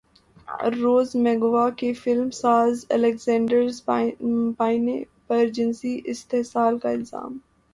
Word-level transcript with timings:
روز 0.75 1.09
McGowan 1.15 1.69
کا 1.79 1.91
فلم 1.97 2.29
ساز 2.33 2.85
الیگزینڈر 2.89 3.63
پائنے 4.57 4.97
پرجنسی 5.27 5.99
استحصال 6.05 6.79
کا 6.79 6.89
الزام 6.89 7.37